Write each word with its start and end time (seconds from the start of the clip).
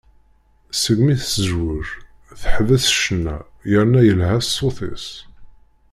Segmi 0.83 1.13
tezweǧ, 1.21 1.87
teḥbes 2.41 2.85
ccna, 2.95 3.37
yerna 3.69 4.01
yelha 4.07 4.37
ṣṣut-is. 4.47 5.07